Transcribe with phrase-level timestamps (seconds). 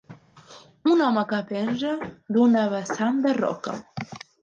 [0.91, 3.81] Un home que penja d'una vessant de roca.